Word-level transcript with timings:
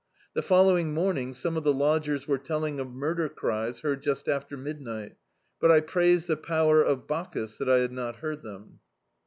The 0.33 0.41
following 0.41 0.95
morn 0.95 1.19
ing 1.19 1.35
some 1.35 1.55
of 1.55 1.63
the 1.63 1.71
lodgers 1.75 2.27
were 2.27 2.39
telling 2.39 2.79
of 2.79 2.89
murder 2.89 3.29
cries 3.29 3.81
heard 3.81 4.01
just 4.01 4.27
after 4.27 4.57
midni^t, 4.57 5.11
but 5.59 5.69
I 5.69 5.79
praised 5.81 6.25
the 6.27 6.37
power 6.37 6.81
of 6.81 7.05
Bacchus 7.05 7.59
that 7.59 7.69
I 7.69 7.77
had 7.81 7.91
not 7.91 8.15
heard 8.15 8.41
them. 8.41 8.79